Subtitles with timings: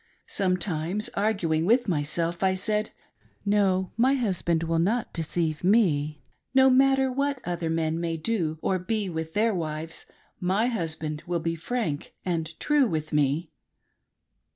[0.25, 2.89] Sometimes, arguing with myself, I said:
[3.45, 6.23] No, my husband will not deceive me;
[6.55, 10.07] no matter what other men may do or be with their wives,
[10.39, 13.51] my husband will be frank and true with me.